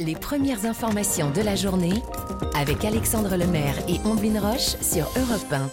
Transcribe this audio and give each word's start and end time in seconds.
Les 0.00 0.14
premières 0.14 0.64
informations 0.64 1.30
de 1.30 1.40
la 1.40 1.56
journée 1.56 2.02
avec 2.56 2.84
Alexandre 2.84 3.36
Lemaire 3.36 3.74
et 3.88 4.00
Omblin 4.04 4.40
Roche 4.40 4.76
sur 4.80 5.04
Europe 5.16 5.52
1. 5.52 5.70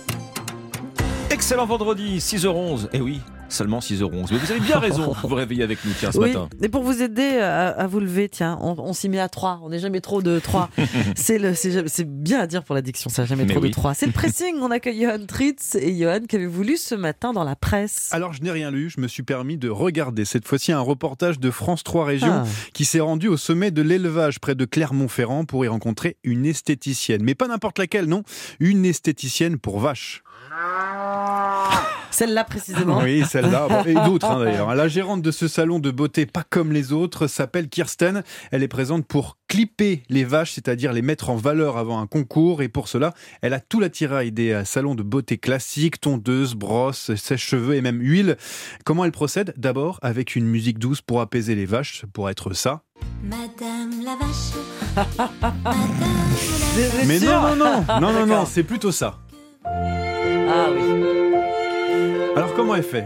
Excellent 1.30 1.66
vendredi, 1.66 2.18
6h11. 2.18 2.90
Eh 2.94 3.02
oui, 3.02 3.22
seulement 3.52 3.80
6h11. 3.80 4.28
Mais 4.32 4.38
vous 4.38 4.52
avez 4.52 4.60
bien 4.60 4.80
raison 4.80 5.12
de 5.12 5.18
vous 5.28 5.36
réveiller 5.36 5.64
avec 5.64 5.84
nous, 5.86 5.92
tiens, 6.00 6.12
ce 6.12 6.18
oui, 6.18 6.30
matin. 6.30 6.50
et 6.62 6.70
pour 6.70 6.84
vous 6.84 7.02
aider 7.02 7.38
à, 7.38 7.70
à 7.70 7.88
vous 7.88 8.00
lever, 8.00 8.30
tiens, 8.30 8.58
on, 8.62 8.76
on 8.80 8.94
s'y 8.94 9.10
met 9.10 9.20
à 9.20 9.30
3. 9.30 9.60
On 9.64 9.70
n'est 9.70 9.80
jamais 9.80 10.02
trop 10.02 10.22
de 10.22 10.40
3. 10.40 10.70
c'est 11.16 11.38
le- 11.38 11.54
c'est 11.54 12.04
bien 12.08 12.40
à 12.40 12.48
dire 12.48 12.64
pour 12.64 12.76
l'addiction, 12.76 13.10
ça, 13.10 13.26
jamais 13.26 13.44
Mais 13.46 13.54
trop 13.54 13.62
oui. 13.62 13.70
de 13.70 13.74
3. 13.74 13.94
C'est 13.94 14.06
le 14.08 14.12
pressing. 14.12 14.56
On 14.62 14.72
accueille 14.72 15.02
Johan 15.02 15.26
Tritz. 15.28 15.76
Et 15.76 15.96
Johan, 15.98 16.20
qu'avez-vous 16.28 16.64
lu 16.64 16.78
ce 16.78 16.96
matin 16.96 17.34
dans 17.34 17.44
la 17.44 17.56
presse? 17.56 18.10
Alors 18.12 18.34
je 18.34 18.42
n'ai 18.42 18.52
rien 18.52 18.72
lu, 18.72 18.90
je 18.90 19.00
me 19.02 19.08
suis 19.08 19.24
permis 19.24 19.58
de 19.58 19.70
regarder 19.70 20.26
cette 20.26 20.48
fois-ci 20.48 20.72
un 20.72 20.80
reportage 20.80 21.40
de 21.40 21.52
France 21.52 21.84
3 21.84 22.06
Régions 22.06 22.32
Ah. 22.32 22.46
qui 22.74 22.86
s'est 22.86 23.00
rendu 23.00 23.28
au 23.28 23.38
sommet 23.38 23.72
de 23.72 23.82
l'élevage 23.82 24.40
près 24.40 24.56
de 24.56 24.66
Clermont-Ferrand 24.66 25.46
pour 25.46 25.66
y 25.66 25.68
rencontrer 25.68 26.18
une 26.24 26.46
esthéticienne. 26.46 27.22
Mais 27.24 27.36
pas 27.36 27.48
n'importe 27.48 27.80
laquelle, 27.80 28.06
non, 28.06 28.24
une 28.60 28.86
esthéticienne 28.86 29.58
pour 29.58 29.80
vaches. 29.80 30.24
Celle-là 32.12 32.44
précisément. 32.44 33.00
Oui, 33.02 33.24
celle-là, 33.26 33.84
et 33.88 33.94
d'autres 33.94 34.30
hein, 34.30 34.44
d'ailleurs. 34.44 34.76
La 34.76 34.88
gérante 34.88 35.22
de 35.22 35.32
ce 35.32 35.48
salon 35.48 35.80
de 35.80 35.92
beauté 35.92 36.26
pas 36.26 36.44
comme 36.48 36.72
les 36.72 36.92
autres 36.92 37.28
s'appelle 37.28 37.70
Kirsten. 37.70 38.24
Elle 38.52 38.64
est 38.64 38.68
présente 38.68 39.06
pour 39.08 39.38
clipper 39.48 40.04
les 40.10 40.24
vaches, 40.24 40.54
c'est-à-dire 40.54 40.94
les 40.94 41.02
mettre 41.02 41.30
en 41.30 41.36
valeur 41.36 41.78
avant 41.78 42.00
un 42.00 42.08
concours. 42.08 42.62
Et 42.62 42.70
pour 42.70 42.88
cela, 42.88 43.14
elle 43.42 43.54
a 43.54 43.60
tout 43.60 43.80
l'attirail 43.80 44.32
des 44.32 44.52
euh, 44.52 44.66
salons 44.66 44.96
de 44.96 45.04
beauté 45.04 45.38
classiques, 45.38 46.00
tondeuse, 46.00 46.56
brosse, 46.56 47.16
sèche-cheveux 47.16 47.76
et 47.76 47.82
même 47.82 48.02
huile. 48.02 48.38
Comment 48.86 49.06
elle 49.06 49.12
procède? 49.12 49.54
D'abord 49.58 50.00
avec 50.02 50.36
une 50.36 50.46
musique 50.46 50.80
douce 50.80 51.02
pour 51.02 51.22
apaiser 51.22 51.56
les 51.56 51.66
vaches, 51.66 52.06
pour 52.14 52.30
être 52.30 52.54
ça. 52.54 52.84
Madame 53.24 54.04
la 54.04 54.16
vache. 54.16 54.52
Madame 55.42 55.60
la 56.76 56.82
êtes 56.82 57.08
Mais 57.08 57.20
non, 57.20 57.56
non, 57.56 57.56
non, 57.56 58.00
non, 58.00 58.14
non, 58.14 58.26
non, 58.26 58.46
c'est 58.46 58.64
plutôt 58.64 58.92
ça. 58.92 59.20
Ah 59.66 60.68
oui. 60.74 61.21
Alors 62.42 62.56
comment 62.56 62.74
elle 62.74 62.82
fait 62.82 63.06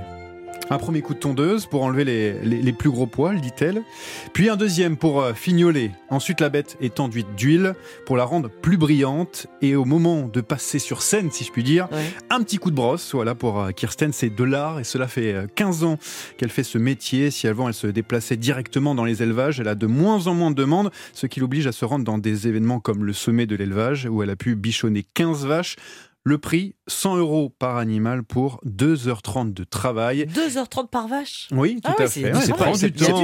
un 0.69 0.78
premier 0.78 1.02
coup 1.02 1.14
de 1.14 1.19
tondeuse 1.19 1.66
pour 1.66 1.83
enlever 1.83 2.05
les, 2.05 2.39
les- 2.41 2.61
les 2.61 2.72
plus 2.73 2.89
gros 2.89 3.05
poils, 3.05 3.41
dit-elle. 3.41 3.83
Puis 4.33 4.50
un 4.50 4.55
deuxième 4.55 4.95
pour 4.97 5.22
euh, 5.22 5.33
fignoler. 5.33 5.91
Ensuite, 6.09 6.39
la 6.39 6.47
bête 6.47 6.78
est 6.80 7.02
enduite 7.02 7.28
d'huile 7.36 7.75
pour 8.06 8.16
la 8.17 8.23
rendre 8.23 8.50
plus 8.50 8.78
brillante. 8.78 9.45
Et 9.61 9.75
au 9.75 9.83
moment 9.83 10.22
de 10.28 10.39
passer 10.41 10.80
sur 10.80 11.02
scène, 11.03 11.30
si 11.31 11.44
je 11.44 11.52
puis 11.52 11.63
dire, 11.63 11.88
Ouais. 11.91 12.06
un 12.31 12.41
petit 12.41 12.58
coup 12.58 12.72
de 12.72 12.75
brosse. 12.75 13.13
Voilà, 13.13 13.36
pour 13.36 13.59
euh, 13.59 13.72
Kirsten, 13.72 14.11
c'est 14.13 14.33
de 14.33 14.44
l'art. 14.45 14.80
Et 14.80 14.83
cela 14.86 15.08
fait 15.09 15.33
euh, 15.33 15.47
15 15.53 15.83
ans 15.83 16.00
qu'elle 16.38 16.50
fait 16.50 16.63
ce 16.63 16.80
métier. 16.80 17.30
Si 17.30 17.47
avant, 17.47 17.67
elle 17.67 17.73
se 17.75 17.88
déplaçait 17.88 18.38
directement 18.38 18.95
dans 18.95 19.06
les 19.06 19.22
élevages, 19.22 19.59
elle 19.59 19.67
a 19.67 19.75
de 19.75 19.86
moins 19.86 20.25
en 20.28 20.33
moins 20.33 20.50
de 20.50 20.56
demandes, 20.56 20.89
ce 21.13 21.28
qui 21.28 21.41
l'oblige 21.41 21.67
à 21.67 21.73
se 21.73 21.83
rendre 21.86 22.06
dans 22.06 22.17
des 22.17 22.47
événements 22.47 22.80
comme 22.80 23.03
le 23.03 23.13
sommet 23.13 23.45
de 23.45 23.56
l'élevage, 23.56 24.08
où 24.09 24.23
elle 24.23 24.31
a 24.31 24.36
pu 24.36 24.56
bichonner 24.56 25.03
15 25.13 25.45
vaches. 25.45 25.75
Le 26.27 26.39
prix, 26.39 26.73
100 26.87 27.17
euros 27.17 27.49
par 27.59 27.77
animal 27.77 28.23
pour 28.23 28.59
2h30 28.65 29.53
de 29.53 29.63
travail. 29.63 30.25
2h30 30.33 30.89
par 30.89 31.07
vache? 31.07 31.47
Oui, 31.51 31.75
tout 31.75 31.81
Ah 31.95 32.01
à 32.01 32.03
oui, 32.05 32.09
fait. 32.09 32.33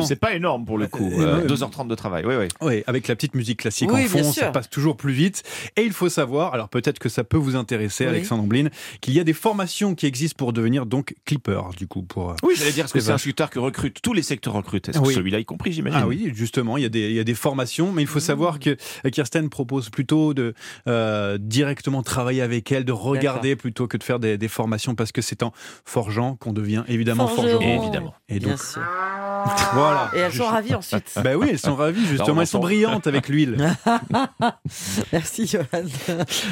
c'est 0.06 0.16
pas 0.18 0.36
énorme 0.36 0.66
pour 0.66 0.78
le 0.78 0.86
coup. 0.86 1.10
Euh, 1.12 1.22
Euh, 1.22 1.42
euh, 1.44 1.48
2h30 1.48 1.88
de 1.88 1.96
travail, 1.96 2.26
oui, 2.28 2.36
oui. 2.38 2.48
Oui, 2.62 2.84
avec 2.86 3.08
la 3.08 3.16
petite 3.16 3.34
musique 3.34 3.62
classique 3.62 3.90
Oui, 3.92 4.04
en 4.06 4.08
fond, 4.08 4.32
ça 4.32 4.52
passe 4.52 4.70
toujours 4.70 4.98
plus 4.98 5.14
vite. 5.14 5.42
Et 5.78 5.82
il 5.82 5.94
faut 5.94 6.10
savoir, 6.10 6.54
alors 6.54 6.70
peut-être 6.70 7.00
que 7.00 7.10
ça 7.10 7.24
peut 7.24 7.38
vous 7.38 7.56
intéresser, 7.56 8.04
Oui. 8.04 8.12
Alexandre 8.12 8.44
Blin, 8.44 8.68
qu'il 9.02 9.16
y 9.16 9.20
a 9.20 9.24
des 9.24 9.34
formations 9.34 9.96
qui 9.96 10.06
existent 10.06 10.38
pour 10.38 10.54
devenir 10.54 10.86
donc 10.86 11.16
clipper, 11.26 11.60
du 11.76 11.88
coup. 11.88 12.04
Pour... 12.04 12.30
euh, 12.30 12.36
Oui, 12.44 12.54
j'allais 12.56 12.72
dire, 12.72 12.86
est-ce 12.86 12.94
que 12.94 13.00
c'est 13.00 13.12
un 13.12 13.18
secteur 13.18 13.50
que 13.50 13.58
recrutent 13.58 13.98
tous 14.04 14.14
les 14.14 14.22
secteurs 14.22 14.54
recrutent 14.54 14.90
Est-ce 14.90 15.00
que 15.02 15.12
celui-là 15.12 15.40
y 15.40 15.46
compris, 15.46 15.72
j'imagine? 15.72 16.00
Ah 16.04 16.08
oui, 16.08 16.32
justement, 16.36 16.78
il 16.78 16.84
y, 16.84 16.86
a 16.86 16.90
des, 16.90 17.10
il 17.10 17.16
y 17.16 17.20
a 17.20 17.24
des 17.24 17.34
formations, 17.34 17.92
mais 17.92 18.04
il 18.04 18.08
faut 18.08 18.20
Mmh. 18.20 18.22
savoir 18.22 18.60
que 18.60 18.78
Kirsten 19.12 19.50
propose 19.50 19.90
plutôt 19.90 20.36
de 20.36 20.54
euh, 20.88 21.40
directement 21.40 22.04
travailler 22.04 22.44
avec 22.44 22.72
elle, 22.72 22.86
de 22.86 22.91
regarder 22.92 23.56
plutôt 23.56 23.88
que 23.88 23.98
de 23.98 24.04
faire 24.04 24.20
des, 24.20 24.38
des 24.38 24.48
formations, 24.48 24.96
parce 24.96 25.12
que 25.12 25.22
c'est 25.22 25.44
en 25.44 25.52
forgeant 25.86 26.36
qu'on 26.36 26.54
devient 26.54 26.84
évidemment 26.88 27.28
Forgeron. 27.28 27.52
forgeron. 27.60 27.82
Évidemment. 27.84 28.14
Et 28.30 28.40
Bien 28.40 28.50
donc, 28.50 28.60
sûr. 28.60 28.82
voilà. 29.74 30.10
Et 30.16 30.20
elles 30.20 30.34
sont 30.34 30.46
ravies 30.46 30.76
ensuite. 30.76 31.12
Ben 31.24 31.36
oui, 31.36 31.48
elles 31.52 31.60
sont 31.60 31.76
ravies, 31.76 32.02
on 32.04 32.10
justement, 32.10 32.42
elles 32.42 32.48
sont 32.48 32.60
brillantes 32.60 33.08
avec 33.08 33.28
l'huile. 33.28 33.58
Merci 35.14 35.48
Johan. 35.48 35.84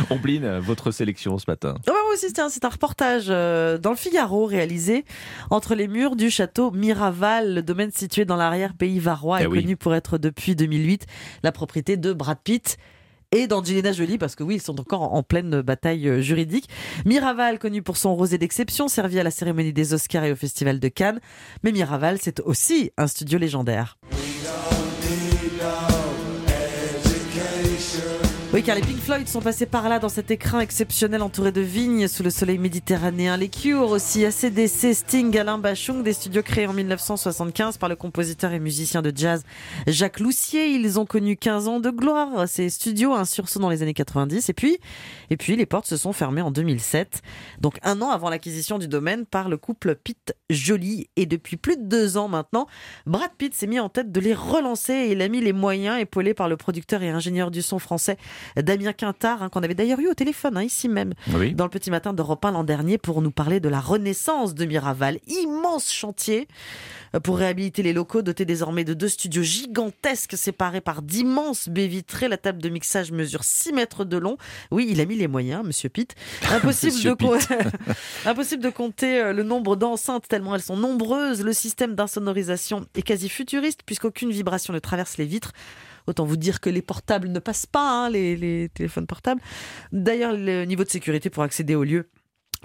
Ombline, 0.09 0.59
votre 0.59 0.91
sélection 0.91 1.37
ce 1.37 1.45
matin. 1.47 1.75
Oh, 1.77 1.81
bah, 1.87 1.93
moi 2.03 2.13
aussi, 2.13 2.25
c'est 2.27 2.39
un, 2.39 2.49
c'est 2.49 2.65
un 2.65 2.69
reportage 2.69 3.25
euh, 3.29 3.77
dans 3.77 3.91
le 3.91 3.95
Figaro 3.95 4.45
réalisé 4.45 5.05
entre 5.49 5.75
les 5.75 5.87
murs 5.87 6.15
du 6.15 6.29
château 6.29 6.71
Miraval, 6.71 7.55
le 7.55 7.61
domaine 7.61 7.91
situé 7.91 8.25
dans 8.25 8.35
l'arrière-pays 8.35 8.99
varois 8.99 9.39
Eh 9.41 9.43
et 9.43 9.47
oui. 9.47 9.61
connu 9.61 9.75
pour 9.77 9.93
être 9.95 10.17
depuis 10.17 10.55
2008 10.55 11.05
la 11.43 11.51
propriété 11.51 11.97
de 11.97 12.13
Brad 12.13 12.37
Pitt. 12.43 12.77
Et 13.31 13.45
d'Angelina 13.45 13.91
Jolie, 13.91 14.17
parce 14.17 14.35
que 14.35 14.43
oui, 14.43 14.55
ils 14.55 14.61
sont 14.61 14.79
encore 14.79 15.03
en 15.03 15.19
en 15.19 15.23
pleine 15.23 15.61
bataille 15.61 16.07
euh, 16.07 16.21
juridique. 16.21 16.69
Miraval, 17.05 17.59
connu 17.59 17.81
pour 17.81 17.97
son 17.97 18.15
rosé 18.15 18.37
d'exception, 18.37 18.87
servi 18.87 19.19
à 19.19 19.23
la 19.23 19.31
cérémonie 19.31 19.73
des 19.73 19.93
Oscars 19.93 20.23
et 20.23 20.31
au 20.31 20.35
Festival 20.35 20.79
de 20.79 20.87
Cannes. 20.87 21.19
Mais 21.63 21.71
Miraval, 21.71 22.17
c'est 22.21 22.39
aussi 22.39 22.91
un 22.97 23.07
studio 23.07 23.37
légendaire. 23.37 23.97
Oui, 28.51 28.63
car 28.63 28.75
les 28.75 28.81
Pink 28.81 28.97
Floyd 28.97 29.27
sont 29.27 29.41
passés 29.41 29.67
par 29.67 29.89
là 29.89 29.99
dans 29.99 30.09
cet 30.09 30.31
écrin 30.31 30.59
exceptionnel 30.59 31.21
entouré 31.21 31.51
de 31.51 31.61
vignes 31.61 32.07
sous 32.07 32.23
le 32.23 32.31
soleil 32.31 32.57
méditerranéen. 32.57 33.37
Les 33.37 33.47
Cure 33.47 33.91
aussi, 33.91 34.25
ACDC, 34.25 34.95
Sting, 34.95 35.37
Alain 35.37 35.59
Bachung, 35.59 36.01
des 36.01 36.13
studios 36.13 36.41
créés 36.41 36.65
en 36.65 36.73
1975 36.73 37.77
par 37.77 37.89
le 37.89 37.95
compositeur 37.95 38.51
et 38.51 38.59
musicien 38.59 39.03
de 39.03 39.13
jazz 39.15 39.43
Jacques 39.85 40.19
Loussier. 40.19 40.67
Ils 40.71 40.99
ont 40.99 41.05
connu 41.05 41.37
15 41.37 41.67
ans 41.67 41.79
de 41.79 41.91
gloire, 41.91 42.47
ces 42.47 42.71
studios, 42.71 43.13
un 43.13 43.23
sursaut 43.23 43.59
dans 43.59 43.69
les 43.69 43.83
années 43.83 43.93
90. 43.93 44.49
Et 44.49 44.53
puis, 44.53 44.79
et 45.29 45.37
puis 45.37 45.55
les 45.55 45.67
portes 45.67 45.85
se 45.85 45.95
sont 45.95 46.11
fermées 46.11 46.41
en 46.41 46.49
2007. 46.49 47.21
Donc 47.61 47.77
un 47.83 48.01
an 48.01 48.09
avant 48.09 48.31
l'acquisition 48.31 48.79
du 48.79 48.87
domaine 48.87 49.27
par 49.27 49.47
le 49.47 49.57
couple 49.57 49.93
Pitt 49.93 50.35
Joly. 50.49 51.07
Et 51.17 51.27
depuis 51.27 51.57
plus 51.57 51.77
de 51.77 51.83
deux 51.83 52.17
ans 52.17 52.27
maintenant, 52.27 52.65
Brad 53.05 53.29
Pitt 53.37 53.53
s'est 53.53 53.67
mis 53.67 53.79
en 53.79 53.89
tête 53.89 54.11
de 54.11 54.19
les 54.19 54.33
relancer 54.33 54.93
et 54.93 55.11
il 55.11 55.21
a 55.21 55.27
mis 55.27 55.39
les 55.39 55.53
moyens, 55.53 56.01
épaulé 56.01 56.33
par 56.33 56.49
le 56.49 56.57
producteur 56.57 57.03
et 57.03 57.09
ingénieur 57.09 57.51
du 57.51 57.61
son 57.61 57.77
français 57.77 58.17
Damien 58.55 58.93
Quintard, 58.93 59.43
hein, 59.43 59.49
qu'on 59.49 59.61
avait 59.63 59.75
d'ailleurs 59.75 59.99
eu 59.99 60.07
au 60.09 60.13
téléphone, 60.13 60.57
hein, 60.57 60.63
ici 60.63 60.89
même, 60.89 61.13
Oui. 61.33 61.53
dans 61.53 61.65
le 61.65 61.69
petit 61.69 61.91
matin 61.91 62.13
d'Europe 62.13 62.43
1 62.45 62.51
l'an 62.51 62.63
dernier, 62.63 62.97
pour 62.97 63.21
nous 63.21 63.31
parler 63.31 63.59
de 63.59 63.69
la 63.69 63.79
renaissance 63.79 64.53
de 64.55 64.65
Miraval. 64.65 65.19
Immense 65.27 65.91
chantier 65.91 66.47
euh, 67.15 67.19
pour 67.19 67.37
réhabiliter 67.37 67.83
les 67.83 67.93
locaux, 67.93 68.21
dotés 68.21 68.45
désormais 68.45 68.83
de 68.83 68.93
deux 68.93 69.07
studios 69.07 69.43
gigantesques 69.43 70.37
séparés 70.37 70.81
par 70.81 71.01
d'immenses 71.01 71.69
baies 71.69 71.87
vitrées. 71.87 72.27
La 72.27 72.37
table 72.37 72.61
de 72.61 72.69
mixage 72.69 73.11
mesure 73.11 73.43
6 73.43 73.73
mètres 73.73 74.05
de 74.05 74.17
long. 74.17 74.37
Oui, 74.71 74.87
il 74.89 75.01
a 75.01 75.05
mis 75.05 75.15
les 75.15 75.27
moyens, 75.27 75.65
monsieur 75.65 75.89
Pitt. 75.89 76.15
Impossible, 76.51 76.93
Monsieur 76.93 77.15
de, 77.15 77.15
co- 77.15 77.35
Impossible 78.25 78.63
de 78.63 78.69
compter 78.69 79.19
euh, 79.21 79.33
le 79.33 79.43
nombre 79.43 79.75
d'enceintes 79.75 80.27
tellement 80.27 80.55
elles 80.55 80.61
sont 80.61 80.77
nombreuses. 80.77 81.43
Le 81.43 81.53
système 81.53 81.95
d'insonorisation 81.95 82.85
est 82.95 83.01
quasi 83.01 83.29
futuriste 83.29 83.81
puisqu'aucune 83.85 84.31
vibration 84.31 84.73
ne 84.73 84.79
traverse 84.79 85.17
les 85.17 85.25
vitres. 85.25 85.51
Autant 86.09 86.25
vous 86.25 86.37
dire 86.37 86.59
que 86.59 86.69
les 86.69 86.81
portables 86.81 87.29
ne 87.29 87.39
passent 87.39 87.67
pas, 87.67 88.05
hein, 88.05 88.09
les, 88.09 88.35
les 88.35 88.69
téléphones 88.69 89.05
portables. 89.05 89.41
D'ailleurs, 89.91 90.33
le 90.33 90.65
niveau 90.65 90.83
de 90.83 90.89
sécurité 90.89 91.29
pour 91.29 91.43
accéder 91.43 91.75
au 91.75 91.83
lieu 91.83 92.09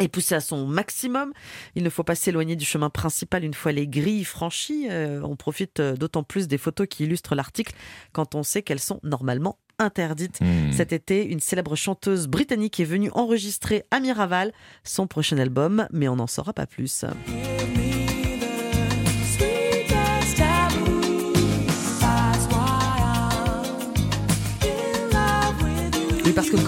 est 0.00 0.08
poussé 0.08 0.34
à 0.34 0.40
son 0.40 0.66
maximum. 0.66 1.32
Il 1.74 1.82
ne 1.82 1.90
faut 1.90 2.02
pas 2.02 2.14
s'éloigner 2.14 2.56
du 2.56 2.64
chemin 2.64 2.90
principal 2.90 3.44
une 3.44 3.54
fois 3.54 3.72
les 3.72 3.86
grilles 3.86 4.24
franchies. 4.24 4.88
Euh, 4.90 5.20
on 5.22 5.36
profite 5.36 5.80
euh, 5.80 5.94
d'autant 5.94 6.22
plus 6.22 6.48
des 6.48 6.58
photos 6.58 6.86
qui 6.88 7.04
illustrent 7.04 7.34
l'article 7.34 7.74
quand 8.12 8.34
on 8.34 8.42
sait 8.42 8.62
qu'elles 8.62 8.80
sont 8.80 8.98
normalement 9.02 9.58
interdites. 9.78 10.40
Hmm. 10.40 10.72
Cet 10.72 10.92
été, 10.92 11.24
une 11.26 11.40
célèbre 11.40 11.76
chanteuse 11.76 12.28
britannique 12.28 12.80
est 12.80 12.84
venue 12.84 13.10
enregistrer 13.12 13.84
à 13.90 14.00
Miraval 14.00 14.52
son 14.84 15.06
prochain 15.06 15.38
album, 15.38 15.86
mais 15.92 16.08
on 16.08 16.16
n'en 16.16 16.26
saura 16.26 16.52
pas 16.52 16.66
plus. 16.66 17.04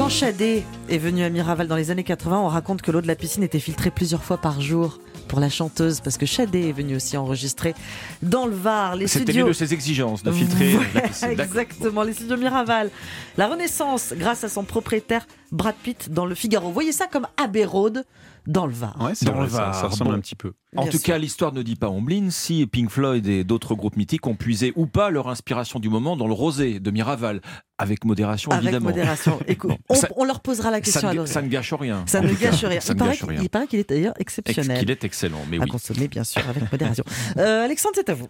Quand 0.07 0.11
Shadé 0.11 0.63
est 0.89 0.99
venu 0.99 1.25
à 1.25 1.31
Miraval 1.31 1.67
dans 1.67 1.75
les 1.75 1.91
années 1.91 2.05
80, 2.05 2.39
on 2.39 2.47
raconte 2.47 2.81
que 2.81 2.93
l'eau 2.93 3.01
de 3.01 3.09
la 3.09 3.17
piscine 3.17 3.43
était 3.43 3.59
filtrée 3.59 3.91
plusieurs 3.91 4.23
fois 4.23 4.37
par 4.39 4.61
jour 4.61 5.01
pour 5.27 5.41
la 5.41 5.49
chanteuse, 5.49 5.99
parce 5.99 6.17
que 6.17 6.27
Shadé 6.27 6.69
est 6.69 6.73
venu 6.73 6.95
aussi 6.95 7.17
enregistrer 7.17 7.75
dans 8.23 8.47
le 8.47 8.55
Var, 8.55 8.95
les 8.95 9.09
C'était 9.09 9.33
studios. 9.33 9.49
de 9.49 9.53
ses 9.53 9.75
exigences 9.75 10.23
de 10.23 10.31
filtrer 10.31 10.79
la 10.95 11.01
piscine. 11.01 11.31
Exactement, 11.31 12.05
les 12.05 12.13
studios 12.13 12.37
Miraval. 12.37 12.91
La 13.37 13.49
renaissance 13.49 14.15
grâce 14.17 14.45
à 14.45 14.49
son 14.49 14.63
propriétaire 14.63 15.27
Brad 15.53 15.75
Pitt 15.83 16.11
dans 16.11 16.27
le 16.27 16.35
Figaro. 16.35 16.71
Voyez 16.71 16.93
ça 16.93 17.07
comme 17.07 17.27
Abbey 17.37 17.65
Road 17.65 18.05
dans 18.47 18.67
le 18.67 18.73
Var. 18.73 18.97
Ouais, 19.01 19.13
c'est 19.15 19.25
Dans 19.25 19.33
vrai, 19.33 19.43
le 19.43 19.49
Var, 19.49 19.75
ça 19.75 19.89
ressemble 19.89 20.13
bon. 20.13 20.17
un 20.19 20.21
petit 20.21 20.37
peu. 20.37 20.53
En 20.77 20.83
Bien 20.83 20.91
tout 20.93 20.99
sûr. 20.99 21.07
cas, 21.07 21.19
l'histoire 21.19 21.53
ne 21.53 21.63
dit 21.63 21.75
pas 21.75 21.89
omblin 21.89 22.29
si 22.31 22.65
Pink 22.67 22.91
Floyd 22.91 23.27
et 23.27 23.43
d'autres 23.45 23.75
groupes 23.75 23.97
mythiques 23.97 24.27
ont 24.27 24.37
puisé 24.37 24.73
ou 24.77 24.87
pas 24.87 25.11
leur 25.11 25.29
inspiration 25.29 25.81
du 25.81 25.89
moment 25.89 26.17
dans 26.17 26.29
le 26.29 26.33
rosé 26.35 26.79
de 26.79 26.91
Miraval, 26.93 27.41
avec 27.79 28.05
modération 28.05 28.51
Avec 28.53 28.65
évidemment. 28.65 28.91
modération. 28.91 29.41
Écoute, 29.49 29.71
Bon, 29.71 29.79
on, 29.89 29.95
ça- 29.95 30.09
on 30.17 30.25
leur 30.25 30.41
posera 30.41 30.71
la 30.71 30.81
question 30.81 31.01
Ça 31.01 31.09
à 31.09 31.11
ne, 31.11 31.17
l'oreille. 31.17 31.33
ça 31.33 31.43
ne 31.43 31.49
gâche 31.49 31.73
rien. 31.73 32.05
Ça 32.07 32.21
ne 32.21 32.33
gâche 32.35 32.65
rien. 32.65 32.81
Ça 32.81 32.93
Il 32.93 32.95
ne 32.95 32.99
paraît 33.01 33.11
gâche 33.11 33.19
qu'il 33.21 33.29
rien. 33.31 33.41
il 33.43 33.51
paraît 33.51 33.67
qu'il 33.67 33.79
est 33.81 33.89
d'ailleurs 33.89 34.15
Ex- 34.21 34.39
exceptionnel. 34.39 34.79
Qu'il 34.79 34.91
est 34.93 35.03
excellent, 35.03 35.41
mais 35.51 35.59
À 35.59 35.63
oui. 35.63 35.69
consommer, 35.71 36.07
bien 36.09 36.23
sûr, 36.25 36.43
avec 36.49 36.71
modération. 36.73 37.05
Euh, 37.39 37.65
Alexandre, 37.65 37.95
c'est 37.97 38.09
à 38.11 38.15
vous. 38.15 38.29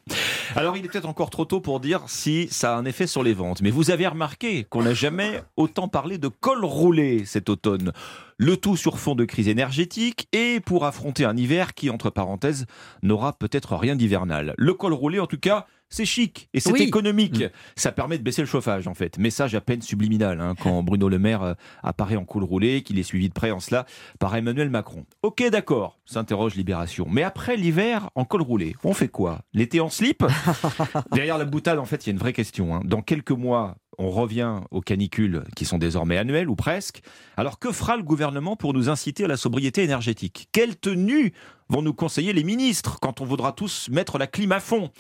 Alors, 0.55 0.77
il 0.79 0.85
est 0.85 0.89
peut-être 0.89 1.09
encore 1.09 1.29
trop 1.31 1.45
tôt 1.45 1.61
pour 1.61 1.81
dire 1.81 2.03
si 2.07 2.49
ça 2.51 2.75
a 2.75 2.79
un 2.79 2.85
effet 2.87 3.07
sur 3.07 3.23
les 3.23 3.35
ventes. 3.35 3.61
Mais 3.61 3.71
vous 3.71 3.91
avez 3.91 4.07
remarqué 4.07 4.65
qu'on 4.71 4.83
n'a 4.85 4.95
jamais 4.95 5.43
autant 5.57 5.89
parlé 5.89 6.17
de 6.17 6.29
col 6.29 6.65
roulé 6.65 7.06
cet 7.25 7.49
automne. 7.49 7.93
Le 8.39 8.57
tout 8.57 8.77
sur 8.77 8.99
fond 8.99 9.15
de 9.15 9.25
crise 9.25 9.49
énergétique 9.49 10.29
et 10.33 10.61
pour 10.61 10.85
affronter 10.85 11.25
un 11.25 11.37
hiver 11.37 11.75
qui, 11.75 11.89
entre 11.91 12.11
parenthèses, 12.11 12.67
n'aura 13.03 13.33
peut-être 13.33 13.77
rien 13.77 13.97
d'hivernal. 13.97 14.55
Le 14.59 14.75
col 14.75 14.93
roulé, 14.93 15.19
en 15.21 15.27
tout 15.27 15.39
cas, 15.39 15.67
c'est 15.89 16.05
chic 16.05 16.49
et 16.53 16.61
c'est 16.61 16.73
Oui. 16.73 16.83
économique. 16.83 17.45
Ça 17.77 17.93
permet 17.93 18.19
de 18.19 18.23
baisser 18.23 18.43
le 18.43 18.47
chauffage, 18.47 18.89
en 18.89 18.95
fait. 18.95 19.19
Message 19.19 19.55
à 19.55 19.61
peine 19.61 19.81
subliminal 19.81 20.41
hein, 20.41 20.55
quand 20.61 20.83
Bruno 20.83 21.09
Le 21.09 21.19
Maire 21.19 21.43
euh, 21.45 21.55
apparaît 21.83 22.17
en 22.17 22.25
col 22.25 22.43
roulé, 22.45 22.83
qu'il 22.83 22.99
est 22.99 23.05
suivi 23.05 23.29
de 23.29 23.35
près 23.35 23.53
en 23.53 23.61
cela 23.61 23.87
par 24.19 24.35
Emmanuel 24.37 24.69
Macron. 24.69 25.07
Ok, 25.23 25.43
d'accord, 25.51 25.99
s'interroge 26.05 26.57
Libération. 26.57 27.07
Mais 27.09 27.23
après 27.23 27.57
l'hiver, 27.57 28.11
en 28.17 28.25
col 28.25 28.43
roulé, 28.43 28.75
on 28.85 28.93
fait 28.95 29.09
quoi? 29.09 29.43
L'été 29.55 29.81
en 29.81 29.89
slip? 29.89 30.25
Derrière 31.13 31.39
la 31.39 31.45
boutade, 31.45 31.79
en 31.79 31.85
fait, 31.87 32.05
il 32.05 32.09
y 32.09 32.11
a 32.11 32.13
une 32.15 32.19
vraie 32.19 32.33
question. 32.33 32.75
hein. 32.75 32.81
Dans 32.85 33.01
quelques 33.01 33.31
mois, 33.31 33.77
on 33.99 34.11
revient 34.11 34.61
aux 34.71 34.81
canicules 34.81 35.45
qui 35.55 35.65
sont 35.65 35.79
désormais 35.79 36.19
annuelles 36.19 36.49
ou 36.49 36.57
presque. 36.57 37.03
Alors 37.37 37.59
que 37.59 37.73
fera 37.73 37.97
le 37.97 38.03
gouvernement 38.03 38.57
pour 38.57 38.75
nous 38.75 38.89
inciter 38.89 39.25
à 39.25 39.29
la 39.29 39.37
sobriété 39.37 39.83
énergétique? 39.83 40.49
Quelle 40.53 40.77
tenue 40.77 41.33
vont 41.69 41.83
nous 41.83 41.95
conseiller 41.95 42.33
les 42.33 42.45
ministres 42.45 42.99
quand 43.01 43.21
on 43.21 43.25
voudra 43.25 43.53
tous 43.53 43.89
mettre 43.91 44.19
la 44.19 44.27
clim 44.27 44.53
à 44.53 44.61
fond? 44.61 44.91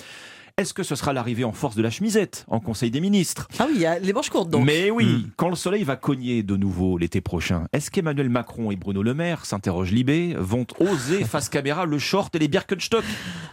Est-ce 0.58 0.72
que 0.72 0.82
ce 0.84 0.94
sera 0.94 1.12
l'arrivée 1.12 1.44
en 1.44 1.52
force 1.52 1.76
de 1.76 1.82
la 1.82 1.90
chemisette 1.90 2.46
en 2.48 2.60
Conseil 2.60 2.90
des 2.90 3.00
ministres? 3.02 3.46
Ah 3.58 3.66
oui, 3.68 3.74
il 3.74 3.80
y 3.82 3.84
a 3.84 3.98
les 3.98 4.14
manches 4.14 4.30
courtes 4.30 4.48
donc. 4.48 4.64
mais 4.64 4.90
oui, 4.90 5.04
Mm. 5.04 5.30
quand 5.36 5.50
le 5.50 5.54
soleil 5.54 5.84
va 5.84 5.96
cogner 5.96 6.42
de 6.42 6.56
nouveau 6.56 6.96
l'été 6.96 7.20
prochain, 7.20 7.66
est-ce 7.74 7.90
qu'Emmanuel 7.90 8.30
Macron 8.30 8.70
et 8.70 8.76
Bruno 8.76 9.02
Le 9.02 9.12
Maire, 9.12 9.44
s'interroge 9.44 9.92
Libé, 9.92 10.34
vont 10.38 10.64
oser 10.80 11.24
face 11.26 11.50
caméra 11.50 11.84
le 11.84 11.98
short 11.98 12.34
et 12.34 12.38
les 12.38 12.48
Birkenstock? 12.48 13.04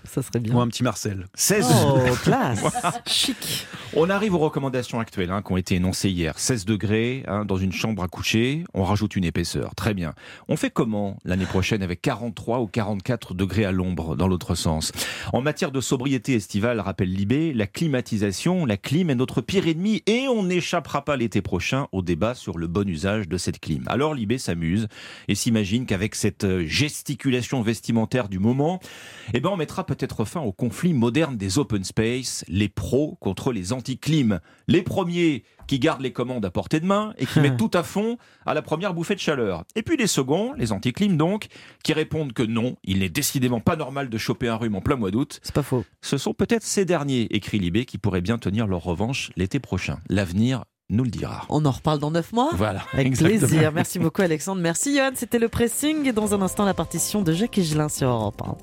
Ça 0.05 0.21
serait 0.21 0.39
Ou 0.39 0.43
bien. 0.43 0.61
un 0.61 0.67
petit 0.69 0.81
Marcel. 0.83 1.25
16 1.33 1.65
Oh, 1.85 1.99
classe. 2.23 2.63
Chic. 3.05 3.67
On 3.97 4.09
arrive 4.09 4.35
aux 4.35 4.39
recommandations 4.39 5.01
actuelles 5.01 5.31
hein, 5.31 5.41
qui 5.45 5.51
ont 5.51 5.57
été 5.57 5.75
énoncées 5.75 6.09
hier. 6.09 6.39
16 6.39 6.63
degrés 6.63 7.25
hein, 7.27 7.43
dans 7.43 7.57
une 7.57 7.73
chambre 7.73 8.01
à 8.03 8.07
coucher, 8.07 8.63
on 8.73 8.85
rajoute 8.85 9.17
une 9.17 9.25
épaisseur. 9.25 9.75
Très 9.75 9.93
bien. 9.93 10.13
On 10.47 10.55
fait 10.55 10.69
comment 10.69 11.17
l'année 11.25 11.45
prochaine 11.45 11.83
avec 11.83 12.01
43 12.01 12.61
ou 12.61 12.67
44 12.67 13.33
degrés 13.33 13.65
à 13.65 13.73
l'ombre 13.73 14.15
dans 14.15 14.29
l'autre 14.29 14.55
sens? 14.55 14.93
En 15.33 15.41
matière 15.41 15.73
de 15.73 15.81
sobriété 15.81 16.33
estivale, 16.35 16.79
rappelle 16.93 17.11
Libé, 17.11 17.53
la 17.53 17.65
climatisation, 17.65 18.67
la 18.67 18.77
clim 18.77 19.09
est 19.09 19.15
notre 19.15 19.41
pire 19.41 19.67
ennemi 19.67 20.03
et 20.05 20.27
on 20.27 20.43
n'échappera 20.43 21.03
pas 21.03 21.17
l'été 21.17 21.41
prochain 21.41 21.87
au 21.91 22.03
débat 22.03 22.35
sur 22.35 22.59
le 22.59 22.67
bon 22.67 22.87
usage 22.87 23.27
de 23.27 23.35
cette 23.39 23.59
clim. 23.59 23.83
Alors 23.87 24.13
Libé 24.13 24.37
s'amuse 24.37 24.87
et 25.27 25.33
s'imagine 25.33 25.87
qu'avec 25.87 26.13
cette 26.13 26.43
euh, 26.43 26.67
gesticulation 26.67 27.63
vestimentaire 27.63 28.29
du 28.29 28.37
moment, 28.37 28.79
eh 29.33 29.39
ben 29.39 29.49
on 29.49 29.57
mettra 29.57 29.87
peut-être 29.87 30.23
fin 30.23 30.41
au 30.41 30.51
conflit 30.51 30.93
moderne 30.93 31.35
des 31.35 31.57
open 31.57 31.83
space, 31.83 32.45
les 32.47 32.69
pros 32.69 33.17
contre 33.19 33.51
les 33.51 33.73
anti-clim. 33.73 34.39
Les 34.67 34.83
premiers 34.83 35.45
qui 35.67 35.79
gardent 35.79 36.01
les 36.01 36.13
commandes 36.13 36.45
à 36.45 36.51
portée 36.51 36.79
de 36.79 36.85
main 36.85 37.13
et 37.17 37.25
qui 37.25 37.39
mettent 37.39 37.57
tout 37.57 37.71
à 37.73 37.83
fond 37.83 38.17
à 38.45 38.53
la 38.53 38.61
première 38.61 38.93
bouffée 38.93 39.15
de 39.15 39.19
chaleur. 39.19 39.63
Et 39.75 39.83
puis 39.83 39.97
les 39.97 40.07
seconds, 40.07 40.53
les 40.53 40.71
anti-clim 40.71 41.17
donc, 41.17 41.47
qui 41.83 41.93
répondent 41.93 42.33
que 42.33 42.43
non, 42.43 42.75
il 42.83 42.99
n'est 42.99 43.09
décidément 43.09 43.59
pas 43.59 43.75
normal 43.75 44.09
de 44.09 44.17
choper 44.17 44.47
un 44.47 44.55
rhume 44.55 44.75
en 44.75 44.81
plein 44.81 44.95
mois 44.95 45.11
d'août. 45.11 45.39
C'est 45.43 45.53
pas 45.55 45.63
faux. 45.63 45.85
Ce 46.01 46.17
sont 46.17 46.33
peut-être 46.33 46.63
ces 46.63 46.85
derniers, 46.85 47.27
écrit 47.35 47.59
Libé, 47.59 47.85
qui 47.85 47.97
pourraient 47.97 48.21
bien 48.21 48.37
tenir 48.37 48.67
leur 48.67 48.83
revanche 48.83 49.31
l'été 49.35 49.59
prochain. 49.59 49.99
L'avenir 50.09 50.63
nous 50.89 51.03
le 51.03 51.09
dira. 51.09 51.45
On 51.49 51.65
en 51.65 51.71
reparle 51.71 51.99
dans 51.99 52.11
neuf 52.11 52.33
mois 52.33 52.49
Voilà. 52.53 52.83
Avec 52.93 53.07
exactement. 53.07 53.39
plaisir. 53.47 53.71
Merci 53.71 53.99
beaucoup 53.99 54.21
Alexandre. 54.21 54.61
Merci 54.61 54.95
Johan. 54.95 55.11
C'était 55.15 55.39
le 55.39 55.49
pressing 55.49 56.07
et 56.07 56.13
dans 56.13 56.33
un 56.33 56.41
instant 56.41 56.65
la 56.65 56.73
partition 56.73 57.21
de 57.21 57.33
Jacques 57.33 57.57
Higelin 57.57 57.89
sur 57.89 58.09
Europe 58.09 58.41
1. 58.45 58.57